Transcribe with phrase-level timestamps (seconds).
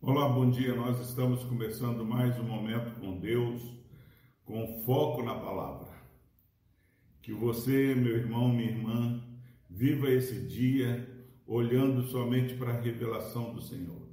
[0.00, 0.72] Olá, bom dia.
[0.76, 3.60] Nós estamos começando mais um momento com Deus,
[4.44, 5.88] com foco na palavra.
[7.20, 9.20] Que você, meu irmão, minha irmã,
[9.68, 11.08] viva esse dia
[11.44, 14.06] olhando somente para a revelação do Senhor.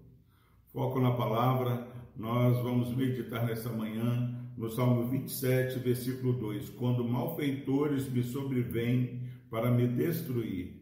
[0.73, 8.11] Foco na palavra, nós vamos meditar nessa manhã no Salmo 27, versículo 2: Quando malfeitores
[8.11, 10.78] me sobrevêm para me destruir,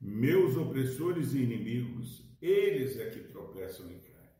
[0.00, 4.30] meus opressores e inimigos, eles é que tropeçam e caem.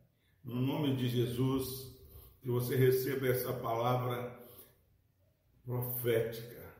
[0.43, 1.95] No nome de Jesus,
[2.41, 4.39] que você receba essa palavra
[5.63, 6.73] profética.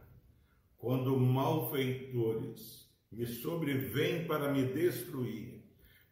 [0.79, 5.61] Quando malfeitores me sobrevêm para me destruir,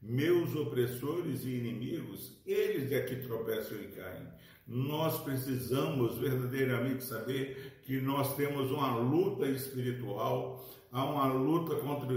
[0.02, 4.28] meus opressores e inimigos, eles é que tropeçam e caem.
[4.68, 12.08] Nós precisamos verdadeiramente saber que nós temos uma luta espiritual, há uma luta contra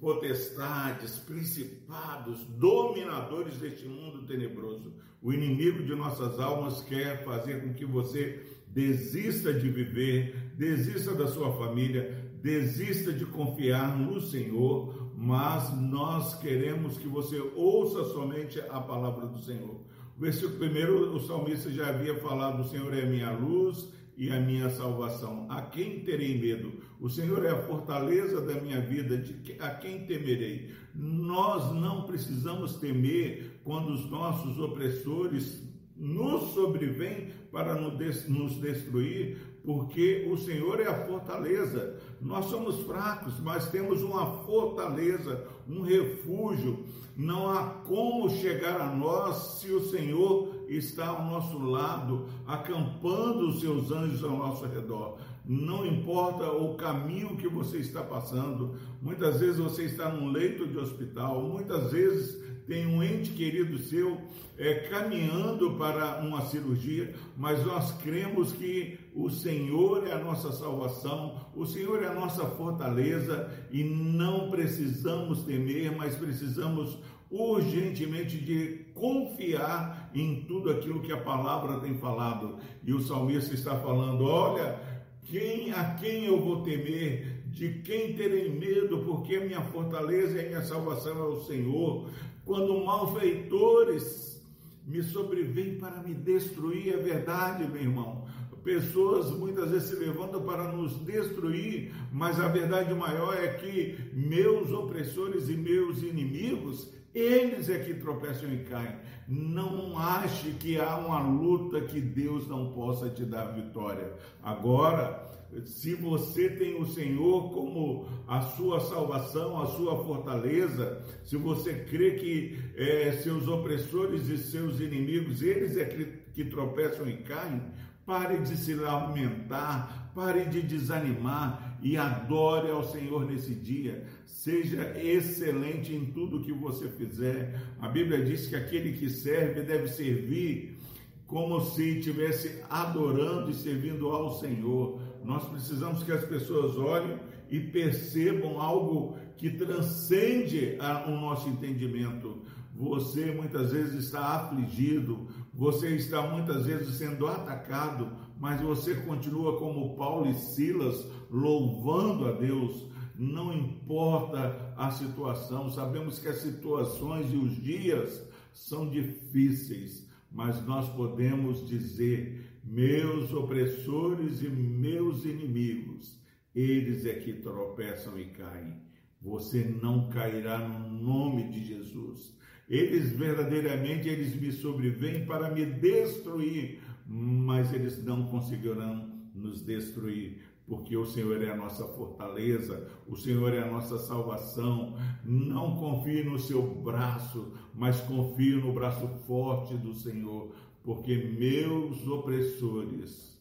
[0.00, 4.92] potestades, principados, dominadores deste mundo tenebroso.
[5.22, 11.26] O inimigo de nossas almas quer fazer com que você desista de viver, desista da
[11.26, 18.80] sua família, desista de confiar no Senhor, mas nós queremos que você ouça somente a
[18.80, 19.80] palavra do Senhor.
[20.18, 24.70] Versículo primeiro, o salmista já havia falado: O Senhor é minha luz e a minha
[24.70, 25.46] salvação.
[25.50, 26.72] A quem terei medo?
[26.98, 30.70] O Senhor é a fortaleza da minha vida, de a quem temerei?
[30.94, 35.62] Nós não precisamos temer quando os nossos opressores
[35.94, 41.98] nos sobrevêm para nos destruir, porque o Senhor é a fortaleza.
[42.20, 46.84] Nós somos fracos, mas temos uma fortaleza, um refúgio.
[47.16, 53.60] Não há como chegar a nós se o Senhor está ao nosso lado, acampando os
[53.60, 55.18] seus anjos ao nosso redor.
[55.44, 60.76] Não importa o caminho que você está passando, muitas vezes você está num leito de
[60.76, 64.20] hospital, muitas vezes tem um ente querido seu
[64.58, 71.46] é, caminhando para uma cirurgia, mas nós cremos que o Senhor é a nossa salvação,
[71.54, 76.98] o Senhor é a nossa fortaleza e não precisamos temer, mas precisamos
[77.30, 82.58] urgentemente de confiar em tudo aquilo que a palavra tem falado.
[82.84, 84.80] E o salmista está falando: olha,
[85.24, 87.42] quem a quem eu vou temer?
[87.46, 88.98] De quem terei medo?
[89.04, 92.10] Porque a minha fortaleza e a minha salvação é o Senhor.
[92.44, 94.44] Quando malfeitores
[94.86, 98.24] me sobrevêm para me destruir, é verdade, meu irmão.
[98.62, 104.72] Pessoas muitas vezes se levantam para nos destruir, mas a verdade maior é que meus
[104.72, 108.94] opressores e meus inimigos, eles é que tropeçam e caem.
[109.26, 114.12] Não ache que há uma luta que Deus não possa te dar vitória.
[114.42, 115.24] Agora,
[115.64, 122.12] se você tem o Senhor como a sua salvação, a sua fortaleza, se você crê
[122.12, 126.04] que é, seus opressores e seus inimigos, eles é que,
[126.34, 127.62] que tropeçam e caem,
[128.06, 134.06] pare de se lamentar, pare de desanimar e adore ao Senhor nesse dia.
[134.24, 137.60] Seja excelente em tudo que você fizer.
[137.80, 140.78] A Bíblia diz que aquele que serve deve servir
[141.26, 145.00] como se estivesse adorando e servindo ao Senhor.
[145.24, 147.18] Nós precisamos que as pessoas olhem
[147.50, 152.42] e percebam algo que transcende o nosso entendimento.
[152.76, 159.96] Você muitas vezes está afligido, você está muitas vezes sendo atacado, mas você continua como
[159.96, 162.86] Paulo e Silas, louvando a Deus.
[163.18, 170.86] Não importa a situação, sabemos que as situações e os dias são difíceis, mas nós
[170.90, 176.20] podemos dizer: meus opressores e meus inimigos,
[176.54, 178.82] eles é que tropeçam e caem.
[179.22, 182.36] Você não cairá no nome de Jesus.
[182.68, 190.96] Eles verdadeiramente eles me sobrevêm para me destruir, mas eles não conseguirão nos destruir, porque
[190.96, 194.96] o Senhor é a nossa fortaleza, o Senhor é a nossa salvação.
[195.24, 200.52] Não confie no seu braço, mas confie no braço forte do Senhor,
[200.82, 203.40] porque meus opressores,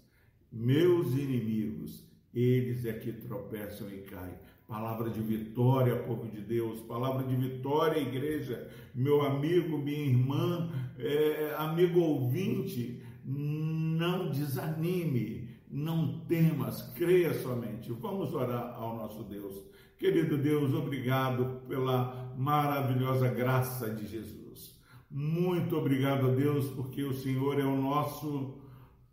[0.51, 4.35] meus inimigos, eles é que tropeçam e caem.
[4.67, 11.55] Palavra de vitória, povo de Deus, palavra de vitória, igreja, meu amigo, minha irmã, é,
[11.57, 17.91] amigo ouvinte, não desanime, não temas, creia somente.
[17.91, 19.63] Vamos orar ao nosso Deus.
[19.97, 24.79] Querido Deus, obrigado pela maravilhosa graça de Jesus.
[25.09, 28.57] Muito obrigado a Deus, porque o Senhor é o nosso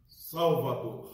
[0.08, 1.08] Salvador,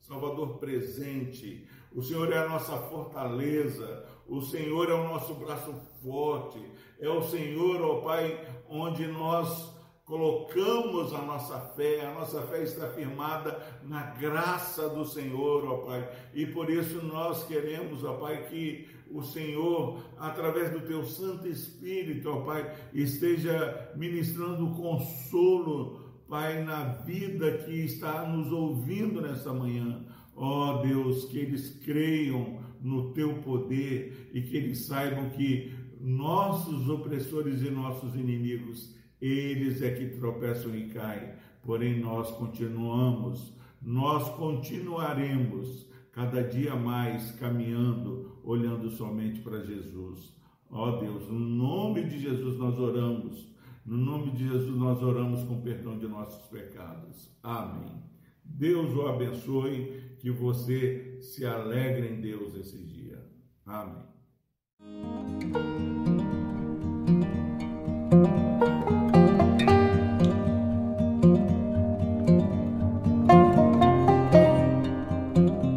[0.00, 1.66] Salvador presente.
[1.94, 6.58] O Senhor é a nossa fortaleza, O Senhor é o nosso braço forte.
[6.98, 9.72] É o Senhor, ó Pai, onde nós
[10.04, 16.08] colocamos a nossa fé, a nossa fé está firmada na graça do Senhor, ó Pai.
[16.34, 22.30] E por isso nós queremos, ó Pai, que o Senhor, através do teu Santo Espírito,
[22.30, 30.04] ó Pai, esteja ministrando consolo, Pai, na vida que está nos ouvindo nessa manhã.
[30.36, 37.62] Ó Deus, que eles creiam no teu poder e que eles saibam que nossos opressores
[37.62, 41.30] e nossos inimigos eles é que tropeçam e caem,
[41.62, 50.36] porém nós continuamos, nós continuaremos cada dia mais caminhando, olhando somente para Jesus.
[50.70, 53.50] Ó oh Deus, no nome de Jesus nós oramos,
[53.86, 57.30] no nome de Jesus nós oramos com perdão de nossos pecados.
[57.42, 58.13] Amém.
[58.44, 63.24] Deus o abençoe, que você se alegre em Deus esse dia.
[63.66, 64.04] Amém.